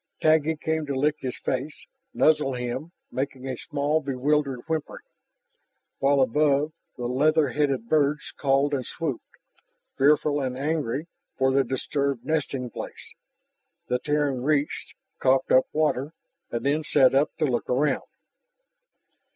Taggi 0.19 0.55
came 0.55 0.87
to 0.87 0.95
lick 0.95 1.17
his 1.19 1.37
face, 1.37 1.85
nuzzle 2.11 2.55
him, 2.55 2.91
making 3.11 3.47
a 3.47 3.55
small, 3.55 4.01
bewildered 4.01 4.61
whimpering. 4.67 5.05
While 5.99 6.21
above, 6.23 6.71
the 6.97 7.05
leather 7.05 7.49
headed 7.49 7.87
birds 7.87 8.31
called 8.31 8.73
and 8.73 8.83
swooped, 8.83 9.21
fearful 9.99 10.41
and 10.41 10.57
angry 10.57 11.05
for 11.37 11.51
their 11.53 11.63
disturbed 11.63 12.25
nesting 12.25 12.71
place. 12.71 13.13
The 13.89 13.99
Terran 13.99 14.41
retched, 14.41 14.95
coughed 15.19 15.51
up 15.51 15.67
water, 15.71 16.13
and 16.49 16.65
then 16.65 16.83
sat 16.83 17.13
up 17.13 17.29
to 17.37 17.45
look 17.45 17.69
around. 17.69 18.07